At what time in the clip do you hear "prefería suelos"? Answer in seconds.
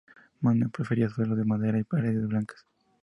0.71-1.37